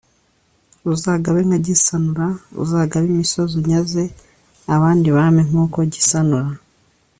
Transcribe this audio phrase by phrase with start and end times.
[0.93, 2.27] Uzagabe nka Gisanura:
[2.63, 4.03] uzagabe imisozi unyaze
[4.75, 6.49] abandi bami nk’uko Gisanura